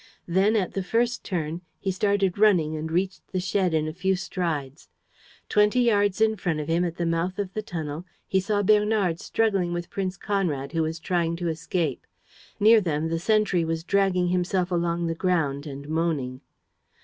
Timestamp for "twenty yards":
5.47-6.19